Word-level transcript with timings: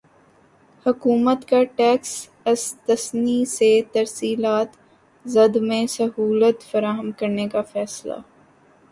حکومت 0.85 1.47
کا 1.49 1.61
ٹیکس 1.75 2.13
استثنی 2.45 3.43
سے 3.47 3.69
ترسیلات 3.91 4.69
زر 5.25 5.59
میں 5.61 5.85
سہولت 5.87 6.63
فراہم 6.71 7.11
کرنے 7.11 7.47
کا 7.47 7.61
فیصلہ 7.73 8.17